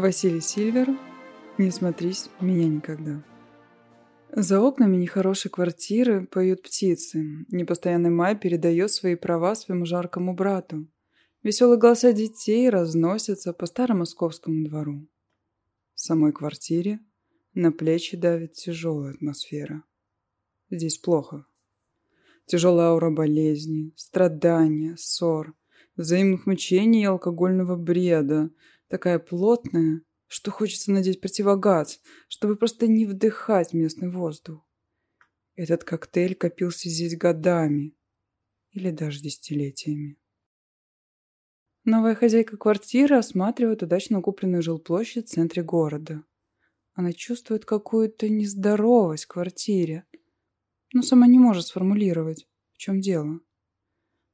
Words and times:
Василий 0.00 0.40
Сильвер 0.40 0.88
«Не 1.58 1.70
смотрись 1.70 2.30
меня 2.40 2.66
никогда». 2.66 3.22
За 4.32 4.58
окнами 4.58 4.96
нехорошей 4.96 5.50
квартиры 5.50 6.26
поют 6.26 6.62
птицы. 6.62 7.44
Непостоянный 7.50 8.08
май 8.08 8.34
передает 8.34 8.90
свои 8.90 9.14
права 9.14 9.54
своему 9.54 9.84
жаркому 9.84 10.32
брату. 10.32 10.86
Веселые 11.42 11.78
голоса 11.78 12.14
детей 12.14 12.70
разносятся 12.70 13.52
по 13.52 13.66
старомосковскому 13.66 14.66
двору. 14.66 15.06
В 15.94 16.00
самой 16.00 16.32
квартире 16.32 17.00
на 17.52 17.70
плечи 17.70 18.16
давит 18.16 18.54
тяжелая 18.54 19.12
атмосфера. 19.12 19.84
Здесь 20.70 20.96
плохо. 20.96 21.44
Тяжелая 22.46 22.88
аура 22.88 23.10
болезни, 23.10 23.92
страдания, 23.96 24.96
ссор, 24.96 25.54
взаимных 25.96 26.46
мучений 26.46 27.02
и 27.02 27.04
алкогольного 27.04 27.76
бреда. 27.76 28.50
Такая 28.90 29.20
плотная, 29.20 30.02
что 30.26 30.50
хочется 30.50 30.90
надеть 30.90 31.20
противогаз, 31.20 32.00
чтобы 32.28 32.56
просто 32.56 32.88
не 32.88 33.06
вдыхать 33.06 33.72
местный 33.72 34.10
воздух. 34.10 34.68
Этот 35.54 35.84
коктейль 35.84 36.34
копился 36.34 36.88
здесь 36.88 37.16
годами 37.16 37.96
или 38.72 38.90
даже 38.90 39.20
десятилетиями. 39.20 40.18
Новая 41.84 42.16
хозяйка 42.16 42.56
квартиры 42.56 43.16
осматривает 43.16 43.84
удачно 43.84 44.20
купленную 44.20 44.62
жилплощадь 44.62 45.28
в 45.28 45.32
центре 45.32 45.62
города. 45.62 46.24
Она 46.92 47.12
чувствует 47.12 47.64
какую-то 47.64 48.28
нездоровость 48.28 49.24
в 49.24 49.28
квартире, 49.28 50.04
но 50.92 51.02
сама 51.02 51.28
не 51.28 51.38
может 51.38 51.66
сформулировать, 51.66 52.48
в 52.72 52.78
чем 52.78 53.00
дело. 53.00 53.38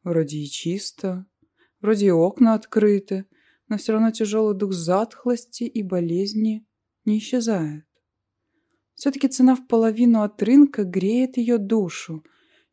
Вроде 0.02 0.38
и 0.38 0.46
чисто, 0.46 1.26
вроде 1.80 2.06
и 2.06 2.10
окна 2.10 2.54
открыты, 2.54 3.26
но 3.68 3.78
все 3.78 3.92
равно 3.92 4.10
тяжелый 4.10 4.56
дух 4.56 4.72
затхлости 4.72 5.64
и 5.64 5.82
болезни 5.82 6.66
не 7.04 7.18
исчезает. 7.18 7.84
Все-таки 8.94 9.28
цена 9.28 9.56
в 9.56 9.66
половину 9.66 10.22
от 10.22 10.42
рынка 10.42 10.84
греет 10.84 11.36
ее 11.36 11.58
душу 11.58 12.24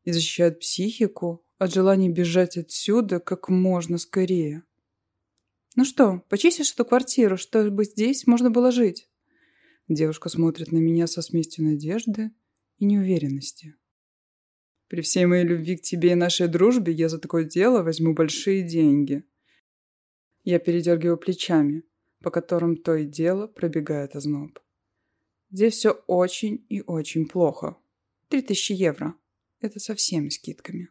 и 0.04 0.12
защищает 0.12 0.60
психику 0.60 1.46
от 1.58 1.74
желания 1.74 2.10
бежать 2.10 2.58
отсюда 2.58 3.20
как 3.20 3.50
можно 3.50 3.98
скорее. 3.98 4.64
«Ну 5.76 5.86
что, 5.86 6.24
почистишь 6.30 6.72
эту 6.74 6.86
квартиру, 6.86 7.38
чтобы 7.38 7.84
здесь 7.86 8.28
можно 8.28 8.50
было 8.52 8.72
жить?» 8.72 9.10
Девушка 9.88 10.30
смотрит 10.30 10.72
на 10.72 10.78
меня 10.78 11.08
со 11.08 11.22
смесью 11.22 11.66
надежды 11.66 12.32
и 12.78 12.86
неуверенности. 12.86 13.76
«При 14.88 15.02
всей 15.02 15.26
моей 15.26 15.44
любви 15.44 15.78
к 15.78 15.82
тебе 15.82 16.12
и 16.12 16.16
нашей 16.16 16.48
дружбе 16.48 16.94
я 16.94 17.10
за 17.10 17.20
такое 17.20 17.44
дело 17.44 17.82
возьму 17.82 18.14
большие 18.14 18.62
деньги», 18.62 19.26
я 20.44 20.60
передергиваю 20.60 21.18
плечами, 21.18 21.84
по 22.22 22.32
которым 22.32 22.78
то 22.78 22.96
и 22.96 23.06
дело 23.06 23.48
пробегает 23.48 24.16
озноб. 24.16 24.60
Здесь 25.52 25.76
все 25.76 25.92
очень 26.08 26.66
и 26.70 26.82
очень 26.82 27.28
плохо. 27.28 27.78
Три 28.30 28.42
тысячи 28.42 28.74
евро. 28.74 29.16
Это 29.60 29.80
со 29.80 29.96
всеми 29.96 30.30
скидками. 30.30 30.90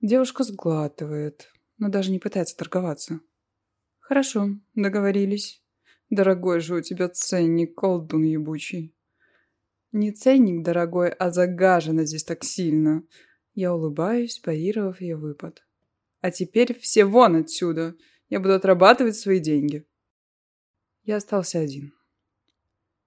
Девушка 0.00 0.44
сглатывает, 0.44 1.52
но 1.78 1.88
даже 1.88 2.10
не 2.10 2.18
пытается 2.18 2.56
торговаться. 2.56 3.20
Хорошо, 4.00 4.48
договорились. 4.74 5.62
Дорогой 6.10 6.60
же 6.60 6.76
у 6.76 6.80
тебя 6.80 7.08
ценник, 7.08 7.74
колдун 7.74 8.24
ебучий. 8.24 8.94
Не 9.92 10.10
ценник, 10.10 10.64
дорогой, 10.64 11.10
а 11.10 11.30
загажено 11.30 12.04
здесь 12.04 12.24
так 12.24 12.44
сильно. 12.44 13.04
Я 13.54 13.74
улыбаюсь, 13.74 14.38
парировав 14.38 15.00
ее 15.00 15.16
выпад. 15.16 15.64
А 16.22 16.30
теперь 16.30 16.78
все 16.78 17.04
вон 17.04 17.34
отсюда. 17.34 17.96
Я 18.28 18.38
буду 18.38 18.54
отрабатывать 18.54 19.16
свои 19.16 19.40
деньги. 19.40 19.84
Я 21.02 21.16
остался 21.16 21.58
один. 21.58 21.92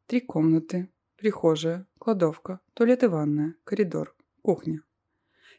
Три 0.05 0.19
комнаты, 0.19 0.89
прихожая, 1.15 1.87
кладовка, 1.97 2.59
туалет 2.73 3.03
и 3.03 3.07
ванная, 3.07 3.55
коридор, 3.63 4.13
кухня. 4.41 4.83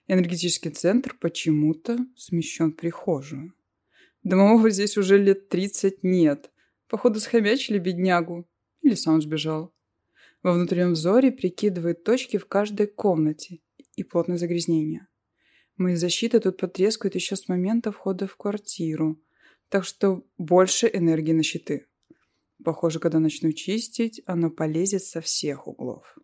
Энергетический 0.06 0.70
центр 0.70 1.16
почему-то 1.18 1.98
смещен 2.14 2.72
в 2.72 2.76
прихожую. 2.76 3.54
Домового 4.22 4.68
здесь 4.68 4.98
уже 4.98 5.16
лет 5.16 5.48
тридцать 5.48 6.04
нет. 6.04 6.52
Походу 6.88 7.20
схомячили 7.20 7.78
беднягу. 7.78 8.46
Или 8.82 8.94
сам 8.94 9.22
сбежал. 9.22 9.74
Во 10.42 10.52
внутреннем 10.52 10.92
взоре 10.92 11.32
прикидывает 11.32 12.04
точки 12.04 12.36
в 12.36 12.46
каждой 12.46 12.86
комнате 12.86 13.60
и 13.96 14.04
плотное 14.04 14.36
загрязнение. 14.36 15.08
Мои 15.76 15.94
защиты 15.94 16.40
тут 16.40 16.56
потрескают 16.56 17.14
еще 17.14 17.36
с 17.36 17.48
момента 17.48 17.92
входа 17.92 18.26
в 18.26 18.36
квартиру. 18.36 19.20
Так 19.68 19.84
что 19.84 20.24
больше 20.38 20.90
энергии 20.92 21.32
на 21.32 21.42
щиты. 21.42 21.86
Похоже, 22.64 22.98
когда 22.98 23.18
начну 23.18 23.52
чистить, 23.52 24.22
оно 24.26 24.50
полезет 24.50 25.02
со 25.02 25.20
всех 25.20 25.66
углов. 25.66 26.16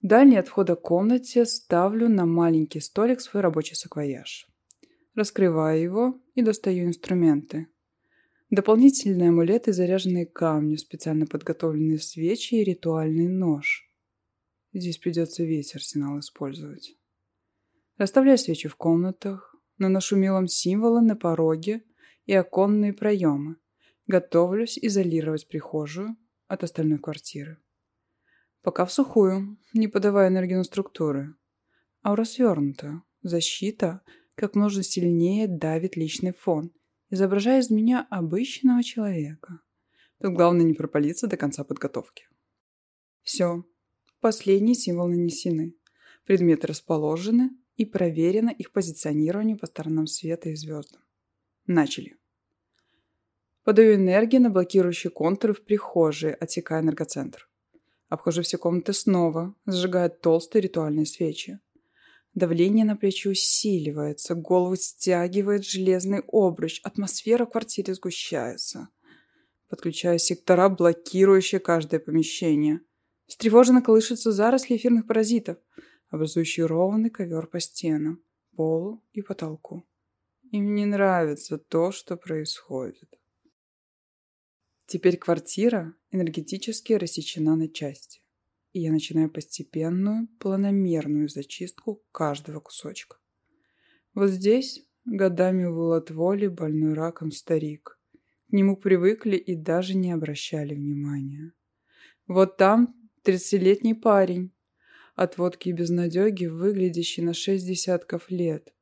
Дальний 0.00 0.36
от 0.36 0.48
входа 0.48 0.74
комнате 0.74 1.44
ставлю 1.44 2.08
на 2.08 2.24
маленький 2.24 2.80
столик 2.80 3.20
свой 3.20 3.42
рабочий 3.42 3.74
саквояж. 3.74 4.48
Раскрываю 5.14 5.80
его 5.80 6.20
и 6.34 6.42
достаю 6.42 6.86
инструменты. 6.86 7.68
Дополнительные 8.50 9.28
амулеты, 9.28 9.72
заряженные 9.72 10.26
камнем, 10.26 10.78
специально 10.78 11.26
подготовленные 11.26 11.98
свечи 11.98 12.54
и 12.54 12.64
ритуальный 12.64 13.28
нож. 13.28 13.88
Здесь 14.72 14.98
придется 14.98 15.44
весь 15.44 15.74
арсенал 15.74 16.18
использовать. 16.18 16.96
Расставляю 17.98 18.38
свечи 18.38 18.68
в 18.68 18.76
комнатах, 18.76 19.54
наношу 19.78 20.16
мелом 20.16 20.48
символы 20.48 21.02
на 21.02 21.16
пороге 21.16 21.84
и 22.26 22.32
оконные 22.32 22.92
проемы. 22.92 23.56
Готовлюсь 24.06 24.78
изолировать 24.78 25.48
прихожую 25.48 26.16
от 26.48 26.64
остальной 26.64 26.98
квартиры. 26.98 27.58
Пока 28.62 28.84
в 28.84 28.92
сухую, 28.92 29.58
не 29.74 29.88
подавая 29.88 30.28
энергию 30.28 30.58
на 30.58 30.64
структуры. 30.64 31.34
Аура 32.04 32.24
свернута. 32.24 33.02
Защита 33.22 34.02
как 34.34 34.54
можно 34.56 34.82
сильнее 34.82 35.46
давит 35.46 35.96
личный 35.96 36.32
фон, 36.32 36.72
изображая 37.10 37.60
из 37.60 37.70
меня 37.70 38.06
обычного 38.10 38.82
человека. 38.82 39.60
Тут 40.20 40.34
главное 40.34 40.64
не 40.64 40.74
пропалиться 40.74 41.26
до 41.26 41.36
конца 41.36 41.64
подготовки. 41.64 42.24
Все. 43.22 43.64
Последние 44.20 44.74
символы 44.74 45.16
нанесены. 45.16 45.74
Предметы 46.24 46.68
расположены, 46.68 47.50
и 47.76 47.84
проверено 47.84 48.50
их 48.50 48.72
позиционирование 48.72 49.56
по 49.56 49.66
сторонам 49.66 50.06
света 50.06 50.50
и 50.50 50.54
звездам. 50.54 51.00
Начали. 51.66 52.16
Подаю 53.64 53.94
энергию 53.94 54.42
на 54.42 54.50
блокирующие 54.50 55.10
контуры 55.10 55.54
в 55.54 55.64
прихожей, 55.64 56.34
отсекая 56.34 56.82
энергоцентр. 56.82 57.48
Обхожу 58.08 58.42
все 58.42 58.58
комнаты 58.58 58.92
снова, 58.92 59.54
сжигая 59.66 60.08
толстые 60.08 60.62
ритуальные 60.62 61.06
свечи. 61.06 61.60
Давление 62.34 62.84
на 62.84 62.96
плечи 62.96 63.28
усиливается, 63.28 64.34
голову 64.34 64.76
стягивает 64.76 65.64
железный 65.64 66.22
обруч, 66.26 66.80
атмосфера 66.82 67.46
в 67.46 67.50
квартире 67.50 67.94
сгущается. 67.94 68.88
Подключаю 69.68 70.18
сектора, 70.18 70.68
блокирующие 70.68 71.60
каждое 71.60 72.00
помещение. 72.00 72.80
Встревоженно 73.26 73.80
колышутся 73.80 74.32
заросли 74.32 74.76
эфирных 74.76 75.06
паразитов– 75.06 75.58
образующий 76.12 76.62
ровный 76.62 77.10
ковер 77.10 77.46
по 77.46 77.58
стенам, 77.58 78.22
полу 78.54 79.02
и 79.12 79.22
потолку. 79.22 79.82
Им 80.50 80.74
не 80.74 80.84
нравится 80.84 81.56
то, 81.56 81.90
что 81.90 82.18
происходит. 82.18 83.18
Теперь 84.84 85.16
квартира 85.16 85.94
энергетически 86.10 86.92
рассечена 86.92 87.56
на 87.56 87.66
части, 87.66 88.20
и 88.72 88.80
я 88.80 88.92
начинаю 88.92 89.30
постепенную, 89.30 90.28
планомерную 90.38 91.30
зачистку 91.30 92.02
каждого 92.12 92.60
кусочка. 92.60 93.16
Вот 94.12 94.28
здесь 94.28 94.86
годами 95.06 95.64
увыл 95.64 95.94
от 95.94 96.10
воли 96.10 96.46
больной 96.46 96.92
раком 96.92 97.30
старик. 97.30 97.98
К 98.50 98.52
нему 98.52 98.76
привыкли 98.76 99.36
и 99.36 99.56
даже 99.56 99.96
не 99.96 100.12
обращали 100.12 100.74
внимания. 100.74 101.54
Вот 102.26 102.58
там 102.58 102.94
тридцатилетний 103.22 103.94
парень, 103.94 104.52
от 105.14 105.38
водки 105.38 105.68
и 105.68 105.72
безнадеги, 105.72 106.46
выглядящий 106.46 107.22
на 107.22 107.34
шесть 107.34 107.66
десятков 107.66 108.30
лет. 108.30 108.72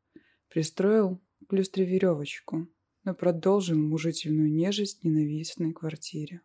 Пристроил 0.49 1.21
к 1.49 1.53
люстре 1.53 1.85
веревочку. 1.85 2.69
Мы 3.05 3.15
продолжим 3.15 3.89
мужительную 3.89 4.53
нежесть 4.53 5.01
в 5.01 5.05
ненавистной 5.05 5.73
квартире. 5.73 6.43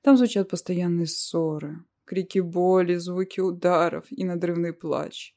Там 0.00 0.16
звучат 0.16 0.48
постоянные 0.48 1.06
ссоры, 1.06 1.84
крики 2.04 2.38
боли, 2.38 2.96
звуки 2.96 3.40
ударов 3.40 4.06
и 4.10 4.24
надрывный 4.24 4.72
плач. 4.72 5.36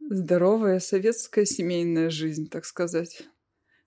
Здоровая 0.00 0.80
советская 0.80 1.44
семейная 1.44 2.10
жизнь, 2.10 2.48
так 2.48 2.64
сказать. 2.64 3.22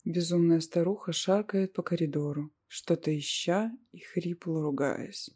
Безумная 0.04 0.60
старуха 0.60 1.14
шаркает 1.14 1.74
по 1.74 1.82
коридору, 1.82 2.52
что-то 2.68 3.18
ища 3.18 3.72
и 3.92 4.00
хрипло 4.00 4.62
ругаясь. 4.62 5.30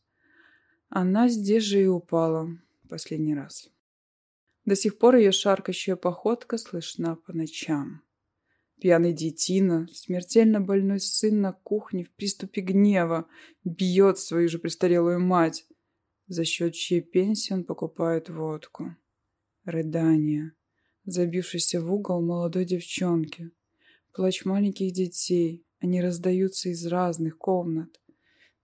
Она 0.89 1.27
здесь 1.27 1.63
же 1.63 1.83
и 1.83 1.87
упала, 1.87 2.49
последний 2.89 3.35
раз. 3.35 3.69
До 4.65 4.75
сих 4.75 4.97
пор 4.97 5.15
ее 5.15 5.31
шаркающая 5.31 5.95
походка 5.95 6.57
слышна 6.57 7.15
по 7.15 7.33
ночам. 7.33 8.01
Пьяный 8.81 9.13
детина, 9.13 9.87
смертельно 9.93 10.61
больной 10.61 10.99
сын 10.99 11.41
на 11.41 11.53
кухне 11.53 12.03
в 12.03 12.11
приступе 12.11 12.61
гнева, 12.61 13.27
бьет 13.63 14.19
свою 14.19 14.47
же 14.47 14.57
престарелую 14.59 15.19
мать, 15.19 15.65
за 16.27 16.45
счет 16.45 16.75
чьей 16.75 17.01
пенсии 17.01 17.53
он 17.53 17.63
покупает 17.63 18.29
водку. 18.29 18.95
Рыдание, 19.65 20.53
забившийся 21.03 21.81
в 21.81 21.91
угол 21.91 22.21
молодой 22.21 22.65
девчонки, 22.65 23.51
плач 24.13 24.45
маленьких 24.45 24.93
детей, 24.93 25.65
они 25.79 26.01
раздаются 26.01 26.69
из 26.69 26.85
разных 26.85 27.37
комнат. 27.37 27.99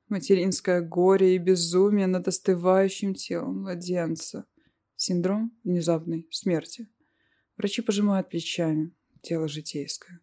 Материнское 0.07 0.81
горе 0.81 1.35
и 1.35 1.39
безумие 1.39 2.07
над 2.07 2.27
остывающим 2.27 3.15
телом 3.15 3.61
младенца. 3.61 4.45
Синдром 4.95 5.57
внезапной 5.63 6.27
смерти. 6.31 6.87
Врачи 7.57 7.81
пожимают 7.81 8.29
плечами. 8.29 8.93
Тело 9.21 9.47
житейское. 9.47 10.21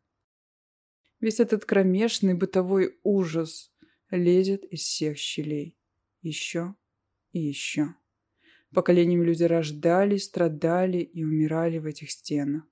Весь 1.21 1.41
этот 1.41 1.65
кромешный 1.65 2.35
бытовой 2.35 2.99
ужас 3.03 3.73
лезет 4.11 4.65
из 4.65 4.81
всех 4.81 5.19
щелей. 5.19 5.77
Еще 6.21 6.75
и 7.33 7.41
еще. 7.41 7.95
Поколениями 8.73 9.25
люди 9.25 9.45
рождались, 9.45 10.25
страдали 10.25 10.99
и 10.99 11.25
умирали 11.25 11.79
в 11.79 11.87
этих 11.87 12.11
стенах. 12.11 12.65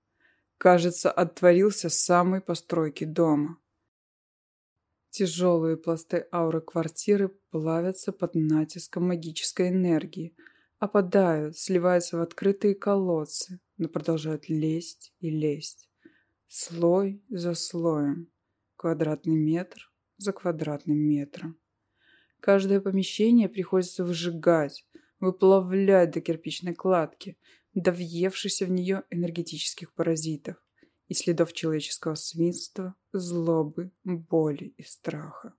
Кажется, 0.58 1.10
оттворился 1.10 1.88
самой 1.88 2.40
постройки 2.40 3.04
дома. 3.04 3.58
Тяжелые 5.10 5.76
пласты 5.76 6.28
ауры 6.32 6.60
квартиры 6.60 7.36
плавятся 7.50 8.12
под 8.12 8.36
натиском 8.36 9.08
магической 9.08 9.70
энергии, 9.70 10.36
опадают, 10.78 11.58
сливаются 11.58 12.16
в 12.16 12.22
открытые 12.22 12.76
колодцы, 12.76 13.58
но 13.76 13.88
продолжают 13.88 14.48
лезть 14.48 15.12
и 15.18 15.30
лезть. 15.30 15.90
Слой 16.46 17.24
за 17.28 17.54
слоем, 17.54 18.28
квадратный 18.76 19.34
метр 19.34 19.92
за 20.16 20.32
квадратным 20.32 20.96
метром. 20.96 21.58
Каждое 22.38 22.80
помещение 22.80 23.48
приходится 23.48 24.04
выжигать, 24.04 24.86
выплавлять 25.18 26.12
до 26.12 26.20
кирпичной 26.20 26.74
кладки, 26.74 27.36
до 27.74 27.90
въевшихся 27.90 28.64
в 28.64 28.70
нее 28.70 29.02
энергетических 29.10 29.92
паразитов 29.92 30.56
и 31.10 31.14
следов 31.14 31.52
человеческого 31.52 32.14
свинства, 32.14 32.94
злобы, 33.12 33.90
боли 34.04 34.74
и 34.76 34.84
страха. 34.84 35.54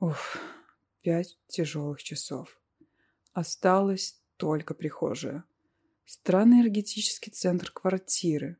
Уф, 0.00 0.38
пять 1.00 1.38
тяжелых 1.46 2.02
часов. 2.02 2.60
Осталась 3.32 4.20
только 4.36 4.74
прихожая. 4.74 5.44
Странный 6.04 6.56
энергетический 6.56 7.30
центр 7.30 7.70
квартиры. 7.70 8.56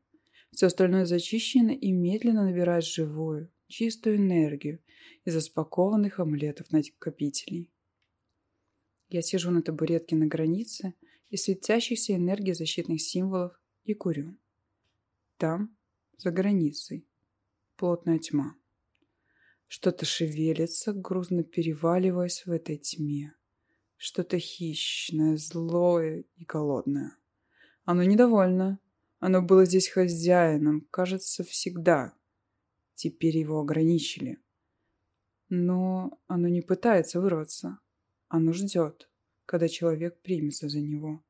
Все 0.53 0.67
остальное 0.67 1.05
зачищено 1.05 1.73
и 1.73 1.91
медленно 1.91 2.45
набирает 2.45 2.85
живую, 2.85 3.51
чистую 3.67 4.15
энергию 4.15 4.81
из 5.25 5.35
распакованных 5.35 6.21
амулетов 6.21 6.71
накопителей. 6.71 7.69
Я 9.09 9.21
сижу 9.21 9.51
на 9.51 9.61
табуретке 9.61 10.15
на 10.15 10.27
границе 10.27 10.93
из 11.29 11.43
светящихся 11.43 12.15
энергий 12.15 12.53
защитных 12.53 13.01
символов 13.01 13.59
и 13.83 13.93
курю. 13.93 14.37
Там, 15.37 15.77
за 16.17 16.31
границей, 16.31 17.07
плотная 17.75 18.17
тьма. 18.17 18.55
Что-то 19.67 20.03
шевелится, 20.03 20.93
грузно 20.93 21.43
переваливаясь 21.43 22.45
в 22.45 22.51
этой 22.51 22.77
тьме. 22.77 23.35
Что-то 23.97 24.39
хищное, 24.39 25.37
злое 25.37 26.25
и 26.35 26.43
голодное. 26.43 27.17
Оно 27.83 28.03
недовольно. 28.03 28.79
Оно 29.19 29.41
было 29.43 29.65
здесь 29.65 29.89
хозяином, 29.89 30.87
кажется, 30.89 31.43
всегда. 31.43 32.13
Теперь 32.95 33.37
его 33.37 33.59
ограничили. 33.59 34.39
Но 35.49 36.19
оно 36.27 36.47
не 36.47 36.61
пытается 36.61 37.21
вырваться. 37.21 37.79
Оно 38.27 38.53
ждет, 38.53 39.09
когда 39.45 39.67
человек 39.67 40.19
примется 40.21 40.67
за 40.67 40.81
него. 40.81 41.23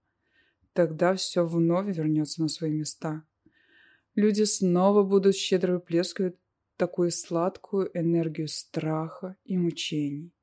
Тогда 0.72 1.14
все 1.16 1.46
вновь 1.46 1.88
вернется 1.88 2.42
на 2.42 2.48
свои 2.48 2.72
места. 2.72 3.26
Люди 4.18 4.46
снова 4.46 5.04
будут 5.04 5.36
щедро 5.36 5.74
выплескивать 5.74 6.36
такую 6.76 7.12
сладкую 7.12 7.96
энергию 7.96 8.48
страха 8.48 9.38
и 9.46 9.58
мучений. 9.58 10.34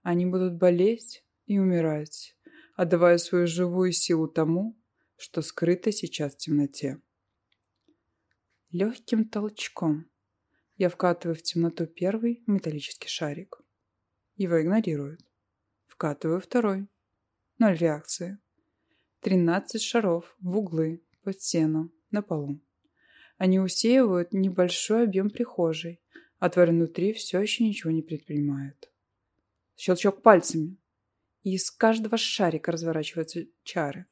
Они 0.00 0.24
будут 0.24 0.54
болеть 0.54 1.22
и 1.44 1.58
умирать, 1.58 2.34
отдавая 2.74 3.18
свою 3.18 3.46
живую 3.46 3.92
силу 3.92 4.28
тому, 4.28 4.78
что 5.18 5.42
скрыто 5.42 5.92
сейчас 5.92 6.36
в 6.36 6.38
темноте. 6.38 7.02
Легким 8.70 9.28
толчком 9.28 10.08
я 10.78 10.88
вкатываю 10.88 11.36
в 11.36 11.42
темноту 11.42 11.84
первый 11.84 12.42
металлический 12.46 13.08
шарик. 13.08 13.60
Его 14.36 14.62
игнорируют. 14.62 15.20
Вкатываю 15.86 16.40
второй. 16.40 16.88
Ноль 17.58 17.76
реакции. 17.76 18.38
Тринадцать 19.20 19.82
шаров 19.82 20.34
в 20.40 20.56
углы, 20.56 21.02
под 21.22 21.42
стену, 21.42 21.92
на 22.10 22.22
полу. 22.22 22.58
Они 23.38 23.60
усеивают 23.60 24.32
небольшой 24.32 25.04
объем 25.04 25.30
прихожей, 25.30 26.00
а 26.40 26.50
тварь 26.50 26.70
внутри 26.70 27.12
все 27.12 27.40
еще 27.40 27.64
ничего 27.64 27.92
не 27.92 28.02
предпринимает. 28.02 28.90
Щелчок 29.76 30.22
пальцами. 30.22 30.76
И 31.44 31.54
из 31.54 31.70
каждого 31.70 32.16
шарика 32.16 32.72
разворачиваются 32.72 33.46
чары. 33.62 34.06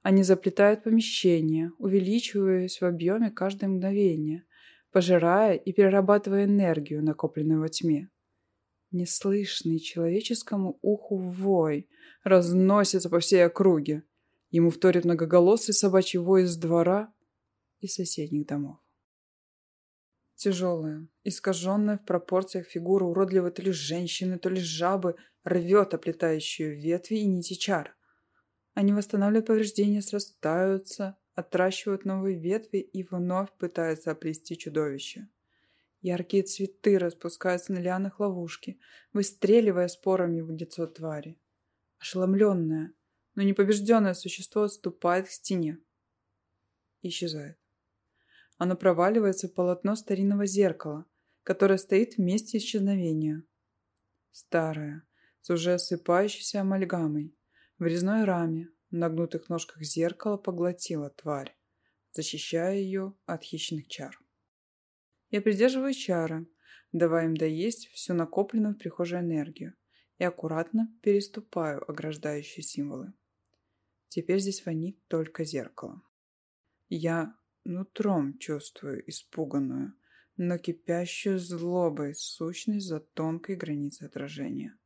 Они 0.00 0.22
заплетают 0.22 0.82
помещение, 0.82 1.72
увеличиваясь 1.78 2.80
в 2.80 2.84
объеме 2.84 3.30
каждое 3.30 3.68
мгновение, 3.68 4.44
пожирая 4.90 5.54
и 5.54 5.72
перерабатывая 5.72 6.46
энергию, 6.46 7.04
накопленную 7.04 7.60
во 7.60 7.68
тьме. 7.68 8.08
Неслышный 8.90 9.78
человеческому 9.78 10.78
уху 10.80 11.18
вой 11.18 11.88
разносится 12.24 13.10
по 13.10 13.20
всей 13.20 13.44
округе. 13.44 14.04
Ему 14.50 14.70
вторит 14.70 15.04
многоголосый 15.04 15.74
собачий 15.74 16.18
вой 16.18 16.44
из 16.44 16.56
двора 16.56 17.12
и 17.82 17.88
соседних 17.88 18.46
домов. 18.46 18.78
Тяжелая, 20.36 21.06
искаженная 21.24 21.98
в 21.98 22.04
пропорциях 22.04 22.66
фигура 22.66 23.04
уродливой 23.04 23.50
то 23.50 23.62
ли 23.62 23.72
женщины, 23.72 24.38
то 24.38 24.48
ли 24.48 24.60
жабы 24.60 25.16
рвет 25.44 25.92
оплетающую 25.94 26.80
ветви 26.80 27.16
и 27.16 27.26
нити 27.26 27.54
чар. 27.54 27.94
Они 28.74 28.92
восстанавливают 28.92 29.46
повреждения, 29.46 30.00
срастаются, 30.00 31.18
отращивают 31.34 32.04
новые 32.04 32.38
ветви 32.38 32.78
и 32.78 33.02
вновь 33.02 33.52
пытаются 33.58 34.12
оплести 34.12 34.56
чудовище. 34.56 35.28
Яркие 36.00 36.42
цветы 36.42 36.98
распускаются 36.98 37.72
на 37.72 37.78
лианах 37.78 38.18
ловушки, 38.18 38.80
выстреливая 39.12 39.88
спорами 39.88 40.40
в 40.40 40.50
лицо 40.50 40.86
твари. 40.86 41.38
Ошеломленное, 41.98 42.94
но 43.34 43.42
непобежденное 43.42 44.14
существо 44.14 44.62
отступает 44.62 45.28
к 45.28 45.30
стене. 45.30 45.78
Исчезает. 47.02 47.61
Оно 48.62 48.76
проваливается 48.76 49.48
в 49.48 49.54
полотно 49.54 49.96
старинного 49.96 50.46
зеркала, 50.46 51.04
которое 51.42 51.78
стоит 51.78 52.14
в 52.14 52.18
месте 52.18 52.58
исчезновения. 52.58 53.42
Старое, 54.30 55.02
с 55.40 55.50
уже 55.50 55.74
осыпающейся 55.74 56.60
амальгамой, 56.60 57.36
в 57.80 57.86
резной 57.86 58.22
раме, 58.22 58.68
на 58.92 59.08
гнутых 59.08 59.48
ножках 59.48 59.82
зеркала 59.82 60.36
поглотила 60.36 61.10
тварь, 61.10 61.56
защищая 62.12 62.76
ее 62.76 63.16
от 63.26 63.42
хищных 63.42 63.88
чар. 63.88 64.16
Я 65.30 65.42
придерживаю 65.42 65.92
чары, 65.92 66.46
давая 66.92 67.24
им 67.24 67.36
доесть 67.36 67.88
всю 67.88 68.14
накопленную 68.14 68.76
в 68.76 68.78
прихожей 68.78 69.18
энергию 69.18 69.74
и 70.18 70.24
аккуратно 70.24 70.86
переступаю 71.02 71.82
ограждающие 71.90 72.62
символы. 72.62 73.12
Теперь 74.06 74.38
здесь 74.38 74.60
фонит 74.60 75.04
только 75.08 75.42
зеркало. 75.44 76.00
Я 76.88 77.34
Нутром 77.64 78.38
чувствую 78.38 79.08
испуганную, 79.08 79.94
но 80.36 80.58
кипящую 80.58 81.38
злобой 81.38 82.14
сущность 82.14 82.86
за 82.88 82.98
тонкой 82.98 83.54
границей 83.54 84.08
отражения. 84.08 84.76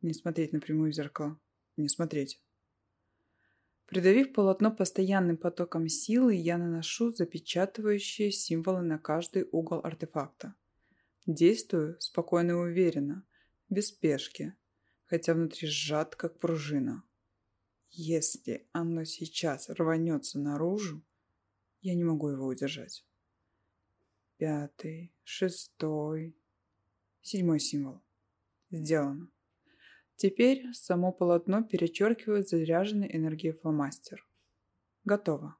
Не 0.00 0.14
смотреть 0.14 0.52
напрямую 0.52 0.92
в 0.92 0.94
зеркало. 0.94 1.40
Не 1.76 1.88
смотреть. 1.88 2.40
Придавив 3.86 4.32
полотно 4.32 4.70
постоянным 4.70 5.36
потоком 5.36 5.88
силы, 5.88 6.34
я 6.34 6.56
наношу 6.56 7.12
запечатывающие 7.12 8.30
символы 8.30 8.82
на 8.82 8.98
каждый 8.98 9.48
угол 9.50 9.80
артефакта. 9.82 10.54
Действую 11.26 12.00
спокойно 12.00 12.52
и 12.52 12.54
уверенно, 12.54 13.26
без 13.68 13.88
спешки, 13.88 14.54
хотя 15.04 15.34
внутри 15.34 15.66
сжат, 15.68 16.16
как 16.16 16.38
пружина. 16.38 17.02
Если 17.90 18.68
оно 18.72 19.04
сейчас 19.04 19.68
рванется 19.68 20.38
наружу, 20.38 21.02
я 21.84 21.94
не 21.94 22.02
могу 22.02 22.30
его 22.30 22.46
удержать. 22.46 23.04
Пятый, 24.38 25.14
шестой, 25.22 26.34
седьмой 27.20 27.60
символ. 27.60 28.02
Сделано. 28.70 29.28
Теперь 30.16 30.72
само 30.72 31.12
полотно 31.12 31.62
перечеркивает 31.62 32.48
заряженный 32.48 33.14
энергией 33.14 33.52
фломастер. 33.52 34.26
Готово. 35.04 35.56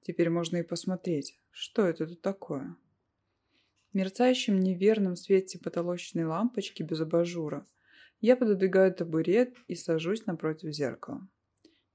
Теперь 0.00 0.30
можно 0.30 0.56
и 0.56 0.62
посмотреть, 0.62 1.38
что 1.50 1.86
это 1.86 2.06
тут 2.06 2.22
такое. 2.22 2.74
В 3.90 3.94
мерцающем 3.94 4.58
неверном 4.58 5.16
свете 5.16 5.58
потолочной 5.58 6.24
лампочки 6.24 6.82
без 6.82 7.02
абажура 7.02 7.66
я 8.20 8.36
пододвигаю 8.36 8.94
табурет 8.94 9.54
и 9.68 9.74
сажусь 9.74 10.24
напротив 10.24 10.72
зеркала. 10.72 11.28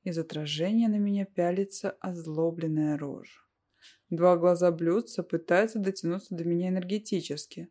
Из 0.03 0.17
отражения 0.19 0.89
на 0.89 0.99
меня 0.99 1.25
пялится 1.25 1.89
озлобленная 1.89 2.97
рожа. 2.97 3.46
Два 4.09 4.37
глаза 4.37 4.71
блюдца 4.71 5.23
пытаются 5.23 5.79
дотянуться 5.79 6.35
до 6.35 6.45
меня 6.45 6.69
энергетически, 6.69 7.69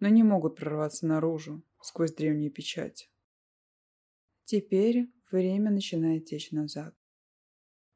но 0.00 0.08
не 0.08 0.22
могут 0.22 0.56
прорваться 0.56 1.06
наружу, 1.06 1.62
сквозь 1.80 2.14
древние 2.14 2.50
печати. 2.50 3.08
Теперь 4.44 5.10
время 5.30 5.70
начинает 5.70 6.26
течь 6.26 6.52
назад. 6.52 6.94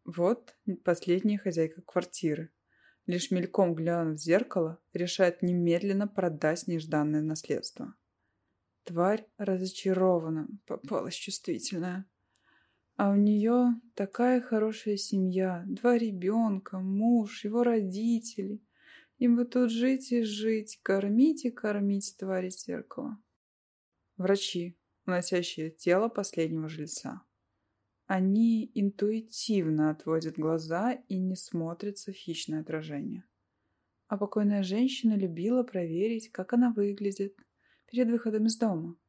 Вот 0.05 0.57
последняя 0.85 1.39
хозяйка 1.39 1.83
квартиры. 1.83 2.50
Лишь 3.07 3.31
мельком 3.31 3.75
глянув 3.75 4.17
в 4.17 4.21
зеркало, 4.21 4.81
решает 4.93 5.43
немедленно 5.43 6.07
продать 6.07 6.67
нежданное 6.67 7.23
наследство. 7.23 7.95
Тварь 8.85 9.27
разочарована, 9.37 10.49
попалась 10.67 11.15
чувствительная. 11.15 12.10
А 13.00 13.09
у 13.12 13.14
нее 13.14 13.80
такая 13.95 14.42
хорошая 14.42 14.99
семья, 14.99 15.64
два 15.66 15.97
ребенка, 15.97 16.80
муж, 16.80 17.47
его 17.47 17.62
родители. 17.62 18.62
Им 19.16 19.37
бы 19.37 19.47
тут 19.47 19.71
жить 19.71 20.12
и 20.12 20.21
жить, 20.21 20.78
кормить 20.83 21.47
и 21.47 21.50
кормить 21.50 22.14
твари 22.19 22.50
зеркала. 22.50 23.16
Врачи, 24.19 24.76
уносящие 25.07 25.71
тело 25.71 26.11
последнего 26.11 26.69
жильца. 26.69 27.23
Они 28.04 28.71
интуитивно 28.75 29.88
отводят 29.88 30.35
глаза 30.35 30.92
и 31.09 31.19
не 31.19 31.37
смотрятся 31.37 32.12
в 32.12 32.16
хищное 32.16 32.61
отражение. 32.61 33.25
А 34.09 34.19
покойная 34.19 34.62
женщина 34.62 35.16
любила 35.16 35.62
проверить, 35.62 36.30
как 36.33 36.52
она 36.52 36.71
выглядит 36.71 37.35
перед 37.87 38.11
выходом 38.11 38.45
из 38.45 38.59
дома. 38.59 39.00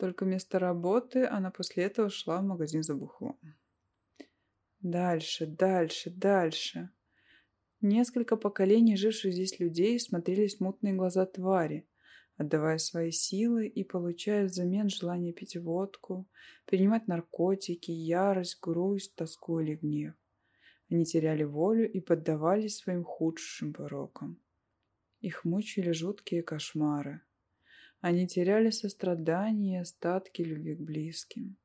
Только 0.00 0.24
вместо 0.24 0.58
работы 0.58 1.26
она 1.26 1.50
после 1.50 1.84
этого 1.84 2.08
шла 2.08 2.40
в 2.40 2.44
магазин 2.44 2.82
за 2.82 2.94
бухлом. 2.94 3.38
Дальше, 4.80 5.44
дальше, 5.44 6.08
дальше. 6.08 6.88
Несколько 7.82 8.38
поколений 8.38 8.96
живших 8.96 9.34
здесь 9.34 9.60
людей 9.60 10.00
смотрели 10.00 10.46
смутные 10.46 10.94
глаза 10.94 11.26
твари, 11.26 11.86
отдавая 12.38 12.78
свои 12.78 13.10
силы 13.10 13.66
и 13.66 13.84
получая 13.84 14.46
взамен 14.46 14.88
желание 14.88 15.34
пить 15.34 15.58
водку, 15.58 16.26
принимать 16.64 17.06
наркотики, 17.06 17.90
ярость, 17.90 18.58
грусть, 18.62 19.14
тоску 19.16 19.60
или 19.60 19.74
гнев. 19.74 20.14
Они 20.88 21.04
теряли 21.04 21.44
волю 21.44 21.92
и 21.92 22.00
поддавались 22.00 22.78
своим 22.78 23.04
худшим 23.04 23.74
порокам. 23.74 24.40
Их 25.20 25.44
мучили 25.44 25.92
жуткие 25.92 26.42
кошмары. 26.42 27.20
Они 28.00 28.26
теряли 28.26 28.70
сострадание 28.70 29.78
и 29.78 29.82
остатки 29.82 30.42
любви 30.42 30.74
к 30.74 30.80
близким. 30.80 31.56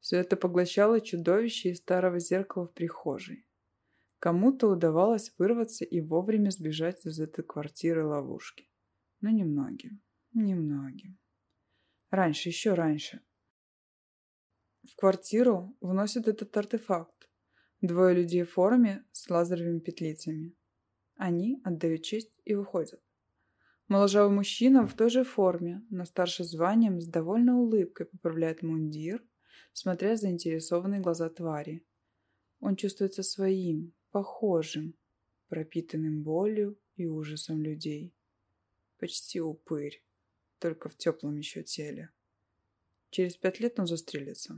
Все 0.00 0.16
это 0.16 0.36
поглощало 0.36 1.00
чудовище 1.00 1.70
из 1.70 1.78
старого 1.78 2.18
зеркала 2.18 2.66
в 2.66 2.74
прихожей. 2.74 3.46
Кому-то 4.18 4.68
удавалось 4.68 5.32
вырваться 5.38 5.84
и 5.84 6.00
вовремя 6.00 6.50
сбежать 6.50 7.04
из 7.06 7.20
этой 7.20 7.44
квартиры 7.44 8.04
ловушки 8.04 8.68
но 9.24 9.30
немногим, 9.30 10.02
немногим. 10.34 11.18
Раньше, 12.10 12.50
еще 12.50 12.74
раньше. 12.74 13.22
В 14.82 14.94
квартиру 14.96 15.74
вносят 15.80 16.28
этот 16.28 16.54
артефакт. 16.54 17.30
Двое 17.80 18.14
людей 18.14 18.42
в 18.42 18.52
форме 18.52 19.06
с 19.12 19.30
лазеревыми 19.30 19.80
петлицами. 19.80 20.54
Они 21.16 21.58
отдают 21.64 22.02
честь 22.02 22.38
и 22.44 22.54
выходят. 22.54 23.02
Моложавый 23.88 24.34
мужчина 24.34 24.86
в 24.86 24.94
той 24.94 25.10
же 25.10 25.24
форме, 25.24 25.82
но 25.90 26.04
старше 26.04 26.44
званием, 26.44 27.00
с 27.00 27.06
довольной 27.06 27.54
улыбкой 27.54 28.06
поправляет 28.06 28.62
мундир, 28.62 29.22
смотря 29.72 30.16
заинтересованные 30.16 31.00
глаза 31.00 31.28
твари. 31.28 31.86
Он 32.60 32.76
чувствуется 32.76 33.22
своим, 33.22 33.92
похожим, 34.10 34.94
пропитанным 35.48 36.22
болью 36.22 36.78
и 36.96 37.06
ужасом 37.06 37.62
людей. 37.62 38.14
Почти 38.98 39.40
упырь, 39.40 40.02
только 40.58 40.88
в 40.88 40.96
теплом 40.96 41.36
еще 41.36 41.62
теле. 41.62 42.10
Через 43.10 43.36
пять 43.36 43.60
лет 43.60 43.78
он 43.78 43.86
застрелится. 43.86 44.56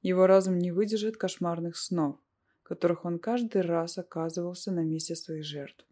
Его 0.00 0.26
разум 0.28 0.58
не 0.58 0.70
выдержит 0.70 1.16
кошмарных 1.16 1.76
снов, 1.76 2.20
которых 2.62 3.04
он 3.04 3.18
каждый 3.18 3.62
раз 3.62 3.98
оказывался 3.98 4.70
на 4.70 4.84
месте 4.84 5.16
своих 5.16 5.44
жертв. 5.44 5.84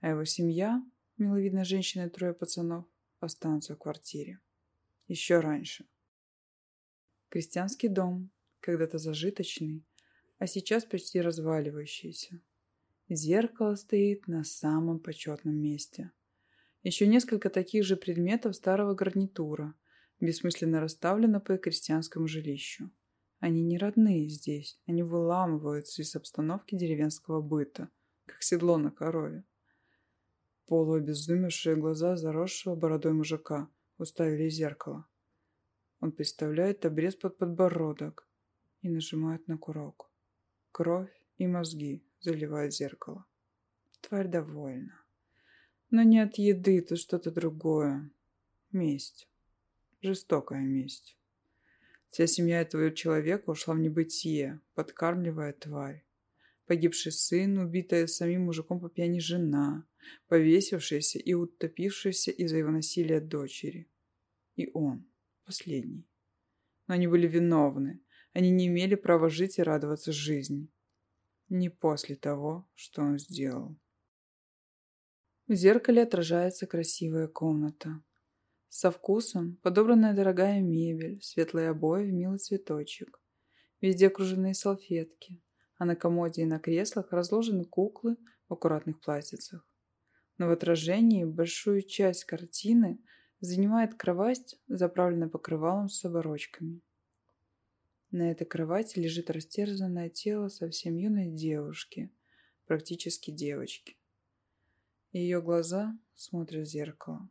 А 0.00 0.10
его 0.10 0.24
семья, 0.24 0.80
миловидная 1.18 1.64
женщина 1.64 2.06
и 2.06 2.10
трое 2.10 2.32
пацанов, 2.32 2.86
останутся 3.20 3.74
в 3.74 3.78
квартире. 3.78 4.40
Еще 5.06 5.40
раньше. 5.40 5.86
Крестьянский 7.28 7.88
дом, 7.88 8.30
когда-то 8.60 8.98
зажиточный, 8.98 9.84
а 10.38 10.46
сейчас 10.46 10.84
почти 10.84 11.20
разваливающийся. 11.20 12.40
Зеркало 13.08 13.74
стоит 13.74 14.26
на 14.26 14.44
самом 14.44 15.00
почетном 15.00 15.56
месте. 15.56 16.12
Еще 16.82 17.06
несколько 17.06 17.50
таких 17.50 17.84
же 17.84 17.96
предметов 17.96 18.54
старого 18.54 18.94
гарнитура, 18.94 19.74
бессмысленно 20.20 20.80
расставлено 20.80 21.40
по 21.40 21.56
крестьянскому 21.56 22.28
жилищу. 22.28 22.90
Они 23.40 23.62
не 23.62 23.78
родные 23.78 24.28
здесь, 24.28 24.80
они 24.86 25.02
выламываются 25.02 26.02
из 26.02 26.14
обстановки 26.16 26.76
деревенского 26.76 27.40
быта, 27.40 27.88
как 28.26 28.42
седло 28.42 28.78
на 28.78 28.90
корове. 28.90 29.44
Полуобезумевшие 30.68 31.76
глаза 31.76 32.16
заросшего 32.16 32.74
бородой 32.74 33.14
мужика 33.14 33.70
уставили 33.96 34.50
зеркало. 34.50 35.06
Он 36.00 36.12
представляет 36.12 36.84
обрез 36.84 37.14
под 37.16 37.38
подбородок 37.38 38.28
и 38.82 38.90
нажимает 38.90 39.48
на 39.48 39.56
курок. 39.56 40.10
Кровь 40.70 41.10
и 41.38 41.46
мозги 41.46 42.04
заливают 42.20 42.74
зеркало. 42.74 43.24
Тварь 44.02 44.28
довольна. 44.28 45.02
Но 45.88 46.02
не 46.02 46.20
от 46.20 46.36
еды, 46.36 46.82
то 46.82 46.96
что-то 46.96 47.30
другое. 47.30 48.10
Месть. 48.70 49.26
Жестокая 50.02 50.60
месть. 50.60 51.16
Вся 52.10 52.26
семья 52.26 52.60
этого 52.60 52.90
человека 52.90 53.48
ушла 53.48 53.72
в 53.72 53.78
небытие, 53.78 54.60
подкармливая 54.74 55.54
тварь. 55.54 56.04
Погибший 56.68 57.12
сын, 57.12 57.56
убитая 57.56 58.06
самим 58.06 58.42
мужиком 58.42 58.78
по 58.78 58.90
пьяни 58.90 59.20
жена, 59.20 59.86
повесившаяся 60.26 61.18
и 61.18 61.32
утопившаяся 61.32 62.30
из-за 62.30 62.58
его 62.58 62.70
насилия 62.70 63.22
дочери. 63.22 63.90
И 64.54 64.70
он, 64.74 65.10
последний. 65.46 66.06
Но 66.86 66.94
они 66.94 67.06
были 67.06 67.26
виновны. 67.26 68.02
Они 68.34 68.50
не 68.50 68.66
имели 68.66 68.96
права 68.96 69.30
жить 69.30 69.58
и 69.58 69.62
радоваться 69.62 70.12
жизни. 70.12 70.68
Не 71.48 71.70
после 71.70 72.16
того, 72.16 72.68
что 72.74 73.00
он 73.00 73.18
сделал. 73.18 73.74
В 75.46 75.54
зеркале 75.54 76.02
отражается 76.02 76.66
красивая 76.66 77.28
комната. 77.28 78.04
Со 78.68 78.90
вкусом 78.90 79.56
подобранная 79.62 80.14
дорогая 80.14 80.60
мебель, 80.60 81.22
светлые 81.22 81.70
обои 81.70 82.04
в 82.04 82.12
милый 82.12 82.38
цветочек. 82.38 83.18
Везде 83.80 84.08
окруженные 84.08 84.52
салфетки, 84.52 85.40
а 85.78 85.84
на 85.84 85.96
комоде 85.96 86.42
и 86.42 86.46
на 86.46 86.58
креслах 86.58 87.12
разложены 87.12 87.64
куклы 87.64 88.16
в 88.48 88.52
аккуратных 88.52 89.00
платьицах. 89.00 89.66
Но 90.36 90.48
в 90.48 90.50
отражении 90.50 91.24
большую 91.24 91.82
часть 91.82 92.24
картины 92.24 92.98
занимает 93.40 93.94
кровать, 93.94 94.56
заправленная 94.68 95.28
покрывалом 95.28 95.88
с 95.88 96.04
оборочками. 96.04 96.80
На 98.10 98.30
этой 98.30 98.46
кровати 98.46 98.98
лежит 98.98 99.30
растерзанное 99.30 100.08
тело 100.08 100.48
совсем 100.48 100.96
юной 100.96 101.28
девушки, 101.28 102.10
практически 102.66 103.30
девочки. 103.30 103.96
Ее 105.12 105.40
глаза 105.40 105.98
смотрят 106.14 106.66
в 106.66 106.70
зеркало. 106.70 107.28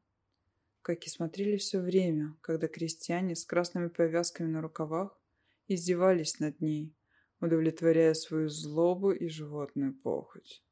Как 0.81 1.03
и 1.05 1.09
смотрели 1.09 1.57
все 1.57 1.79
время, 1.79 2.37
когда 2.41 2.67
крестьяне 2.67 3.35
с 3.35 3.43
красными 3.43 3.89
повязками 3.89 4.47
на 4.47 4.61
рукавах 4.61 5.19
издевались 5.67 6.39
над 6.39 6.61
ней, 6.61 6.95
удовлетворяя 7.39 8.13
свою 8.13 8.49
злобу 8.49 9.11
и 9.11 9.27
животную 9.27 9.93
похоть. 9.93 10.63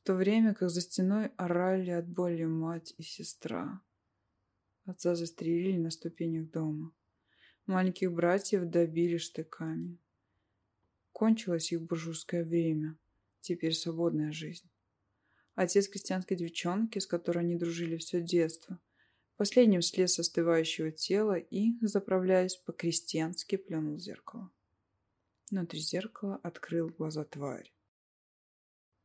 В 0.00 0.06
то 0.06 0.14
время 0.14 0.54
как 0.54 0.70
за 0.70 0.80
стеной 0.80 1.26
орали 1.36 1.90
от 1.90 2.08
боли 2.08 2.44
мать 2.44 2.94
и 2.98 3.02
сестра. 3.02 3.82
Отца 4.84 5.14
застрелили 5.14 5.78
на 5.78 5.90
ступенях 5.90 6.50
дома. 6.50 6.92
Маленьких 7.66 8.12
братьев 8.12 8.64
добили 8.64 9.18
штыками. 9.18 9.98
Кончилось 11.12 11.72
их 11.72 11.82
буржуйское 11.82 12.44
время. 12.44 12.98
Теперь 13.40 13.74
свободная 13.74 14.32
жизнь 14.32 14.70
отец 15.62 15.88
крестьянской 15.88 16.36
девчонки, 16.36 16.98
с 16.98 17.06
которой 17.06 17.40
они 17.40 17.56
дружили 17.56 17.98
все 17.98 18.20
детство. 18.20 18.80
Последним 19.36 19.82
слез 19.82 20.18
остывающего 20.18 20.90
тела 20.90 21.38
и, 21.38 21.72
заправляясь 21.82 22.56
по-крестьянски, 22.56 23.56
плюнул 23.56 23.96
в 23.96 24.00
зеркало. 24.00 24.50
Внутри 25.50 25.80
зеркала 25.80 26.38
открыл 26.44 26.90
глаза 26.90 27.24
тварь. 27.24 27.72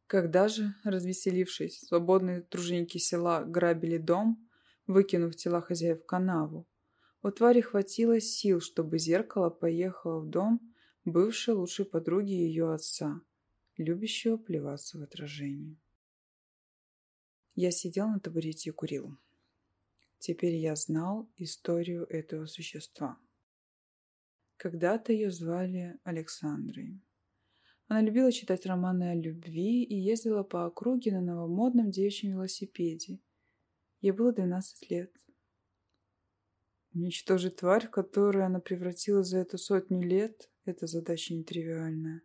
Когда 0.05 0.47
же, 0.47 0.75
развеселившись, 0.83 1.79
свободные 1.79 2.41
труженики 2.41 2.99
села 2.99 3.43
грабили 3.43 3.97
дом, 3.97 4.47
выкинув 4.85 5.35
тела 5.35 5.61
хозяев 5.61 6.03
в 6.03 6.05
канаву, 6.05 6.67
у 7.23 7.31
твари 7.31 7.61
хватило 7.61 8.19
сил, 8.19 8.61
чтобы 8.61 8.99
зеркало 8.99 9.49
поехало 9.49 10.19
в 10.19 10.29
дом 10.29 10.61
бывшей 11.05 11.55
лучшей 11.55 11.85
подруги 11.85 12.33
ее 12.33 12.71
отца, 12.71 13.21
любящего 13.77 14.37
плеваться 14.37 14.99
в 14.99 15.01
отражении. 15.01 15.79
Я 17.55 17.71
сидел 17.71 18.07
на 18.07 18.19
табурете 18.19 18.69
и 18.69 18.73
курил. 18.73 19.17
Теперь 20.19 20.55
я 20.55 20.75
знал 20.75 21.27
историю 21.37 22.05
этого 22.05 22.45
существа. 22.45 23.17
Когда-то 24.57 25.11
ее 25.11 25.31
звали 25.31 25.99
Александрой. 26.03 27.01
Она 27.87 28.01
любила 28.01 28.31
читать 28.31 28.65
романы 28.65 29.11
о 29.11 29.15
любви 29.15 29.83
и 29.83 29.95
ездила 29.95 30.43
по 30.43 30.65
округе 30.65 31.11
на 31.11 31.21
новомодном 31.21 31.91
девичьем 31.91 32.31
велосипеде. 32.31 33.19
Ей 34.01 34.11
было 34.11 34.31
12 34.31 34.89
лет. 34.89 35.15
Уничтожить 36.93 37.57
тварь, 37.57 37.87
которую 37.87 38.45
она 38.45 38.59
превратилась 38.59 39.27
за 39.27 39.39
эту 39.39 39.57
сотню 39.57 40.01
лет, 40.01 40.49
это 40.63 40.87
задача 40.87 41.33
нетривиальная. 41.33 42.21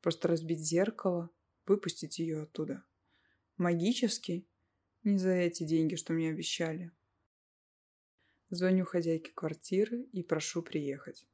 Просто 0.00 0.28
разбить 0.28 0.60
зеркало, 0.60 1.30
выпустить 1.66 2.18
ее 2.18 2.42
оттуда. 2.42 2.84
Магически? 3.56 4.46
Не 5.04 5.16
за 5.16 5.30
эти 5.30 5.64
деньги, 5.64 5.94
что 5.94 6.12
мне 6.12 6.30
обещали. 6.30 6.90
Звоню 8.50 8.84
хозяйке 8.84 9.30
квартиры 9.32 10.02
и 10.12 10.22
прошу 10.22 10.62
приехать. 10.62 11.29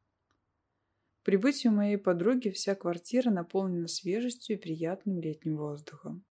Прибытию 1.26 1.72
моей 1.72 1.98
подруги 1.98 2.50
вся 2.50 2.76
квартира 2.76 3.30
наполнена 3.30 3.88
свежестью 3.88 4.56
и 4.56 4.60
приятным 4.60 5.18
летним 5.18 5.56
воздухом. 5.56 6.24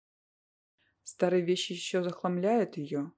Старые 1.02 1.42
вещи 1.42 1.72
еще 1.72 2.02
захламляют 2.02 2.76
ее, 2.76 3.10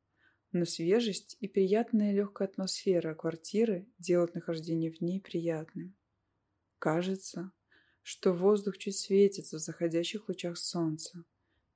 но 0.53 0.67
свежесть 0.67 1.37
и 1.41 1.49
приятная 1.49 2.13
легкая 2.13 2.47
атмосфера 2.47 3.17
квартиры 3.17 3.89
делают 3.99 4.37
нахождение 4.37 4.93
в 4.93 5.01
ней 5.01 5.21
приятным. 5.21 5.97
Кажется, 6.79 7.51
что 8.03 8.33
воздух 8.33 8.79
чуть 8.79 8.97
светится 8.97 9.57
в 9.57 9.61
заходящих 9.61 10.29
лучах 10.29 10.57
солнца, 10.57 11.25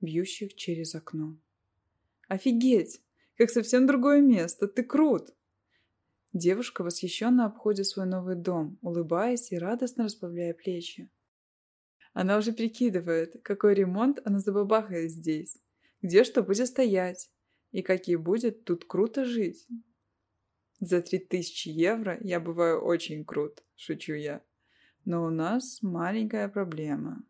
бьющих 0.01 0.55
через 0.55 0.95
окно. 0.95 1.41
«Офигеть! 2.29 3.03
Как 3.37 3.51
совсем 3.51 3.89
другое 3.89 4.21
место! 4.21 4.69
Ты 4.69 4.85
крут!» 4.85 5.35
Девушка 6.33 6.85
восхищенно 6.85 7.47
обходит 7.47 7.87
свой 7.87 8.07
новый 8.07 8.37
дом, 8.37 8.79
улыбаясь 8.83 9.51
и 9.51 9.59
радостно 9.59 10.05
расправляя 10.05 10.53
плечи. 10.53 11.11
Она 12.13 12.37
уже 12.37 12.53
прикидывает, 12.53 13.43
какой 13.43 13.75
ремонт 13.75 14.21
она 14.25 14.39
забабахает 14.41 15.11
здесь, 15.11 15.57
где 16.03 16.25
что 16.25 16.43
будет 16.43 16.69
стоять, 16.69 17.31
и 17.71 17.83
как 17.83 18.09
ей 18.09 18.17
будет 18.17 18.65
тут 18.65 18.85
круто 18.85 19.25
жить. 19.25 19.67
За 20.81 21.01
три 21.01 21.19
тысячи 21.19 21.69
евро 21.69 22.19
я 22.21 22.41
бываю 22.41 22.81
очень 22.81 23.25
крут, 23.25 23.65
шучу 23.75 24.15
я. 24.15 24.43
Но 25.05 25.25
у 25.25 25.31
нас 25.31 25.83
маленькая 25.83 26.49
проблема. 26.49 27.25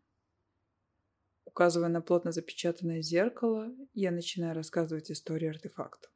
Указывая 1.45 1.89
на 1.89 2.01
плотно 2.01 2.31
запечатанное 2.31 3.01
зеркало, 3.01 3.73
я 3.93 4.11
начинаю 4.11 4.55
рассказывать 4.55 5.09
историю 5.09 5.51
артефакта. 5.51 6.09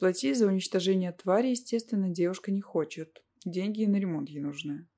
Платить 0.00 0.38
за 0.38 0.46
уничтожение 0.46 1.12
твари, 1.12 1.48
естественно, 1.48 2.08
девушка 2.08 2.50
не 2.50 2.62
хочет. 2.62 3.22
Деньги 3.44 3.84
на 3.84 3.96
ремонт 3.96 4.30
ей 4.30 4.40
нужны. 4.40 4.88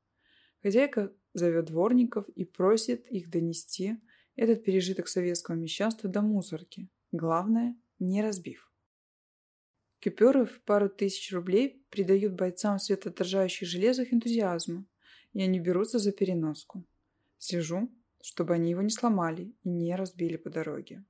Хозяйка 0.62 1.12
зовет 1.34 1.64
дворников 1.64 2.28
и 2.28 2.44
просит 2.44 3.08
их 3.08 3.28
донести 3.28 3.96
этот 4.36 4.62
пережиток 4.62 5.08
советского 5.08 5.56
мещанства 5.56 6.08
до 6.08 6.22
мусорки. 6.22 6.88
Главное, 7.10 7.76
не 7.98 8.22
разбив. 8.22 8.72
Купюры 10.00 10.46
в 10.46 10.62
пару 10.62 10.88
тысяч 10.88 11.32
рублей 11.32 11.84
придают 11.90 12.34
бойцам 12.34 12.78
в 12.78 12.82
светоотражающих 12.84 13.66
железах 13.66 14.12
энтузиазма, 14.12 14.86
и 15.32 15.42
они 15.42 15.58
берутся 15.58 15.98
за 15.98 16.12
переноску. 16.12 16.86
Слежу, 17.38 17.92
чтобы 18.22 18.54
они 18.54 18.70
его 18.70 18.82
не 18.82 18.90
сломали 18.90 19.52
и 19.64 19.68
не 19.68 19.96
разбили 19.96 20.36
по 20.36 20.48
дороге. 20.48 21.04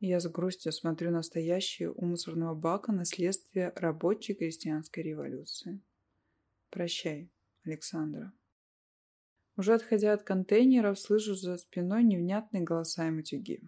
Я 0.00 0.20
с 0.20 0.28
грустью 0.28 0.70
смотрю 0.70 1.10
на 1.10 1.22
стоящие 1.22 1.90
у 1.90 2.04
мусорного 2.04 2.54
бака 2.54 2.92
наследствие 2.92 3.72
рабочей 3.74 4.34
крестьянской 4.34 5.02
революции. 5.02 5.80
Прощай, 6.70 7.32
Александра. 7.64 8.32
Уже 9.56 9.74
отходя 9.74 10.12
от 10.12 10.22
контейнеров, 10.22 11.00
слышу 11.00 11.34
за 11.34 11.56
спиной 11.56 12.04
невнятные 12.04 12.62
голоса 12.62 13.08
и 13.08 13.10
матюги. 13.10 13.60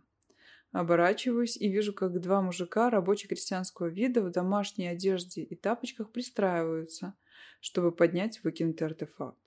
Оборачиваюсь 0.70 1.56
и 1.56 1.68
вижу, 1.68 1.92
как 1.92 2.20
два 2.20 2.42
мужика 2.42 2.90
рабоче-крестьянского 2.90 3.86
вида 3.86 4.22
в 4.22 4.30
домашней 4.30 4.86
одежде 4.86 5.42
и 5.42 5.56
тапочках 5.56 6.12
пристраиваются, 6.12 7.14
чтобы 7.60 7.90
поднять 7.90 8.44
выкинутый 8.44 8.86
артефакт. 8.86 9.39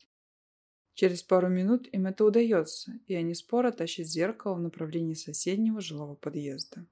Через 0.94 1.24
пару 1.24 1.50
минут 1.50 1.88
им 1.92 2.06
это 2.06 2.24
удается, 2.24 2.94
и 3.08 3.16
они 3.16 3.34
споро 3.34 3.72
тащат 3.72 4.06
зеркало 4.06 4.56
в 4.56 4.62
направлении 4.62 5.16
соседнего 5.16 5.82
жилого 5.82 6.16
подъезда. 6.16 6.86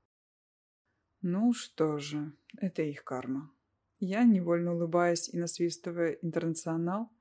Ну 1.21 1.53
что 1.53 1.99
же, 1.99 2.33
это 2.57 2.81
их 2.81 3.03
карма. 3.03 3.51
Я, 3.99 4.23
невольно 4.23 4.73
улыбаясь 4.73 5.29
и 5.29 5.37
насвистывая 5.37 6.17
«Интернационал», 6.23 7.11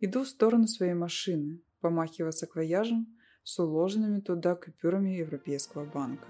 иду 0.00 0.24
в 0.24 0.28
сторону 0.28 0.66
своей 0.66 0.94
машины, 0.94 1.60
помахивая 1.80 2.32
саквояжем 2.32 3.06
с 3.44 3.60
уложенными 3.60 4.18
туда 4.18 4.56
купюрами 4.56 5.10
Европейского 5.10 5.84
банка. 5.84 6.26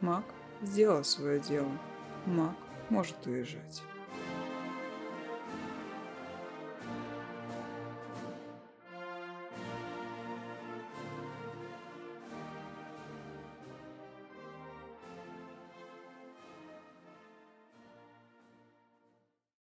Мак 0.00 0.26
сделал 0.60 1.04
свое 1.04 1.40
дело. 1.40 1.72
Мак 2.26 2.56
может 2.90 3.26
уезжать. 3.26 3.82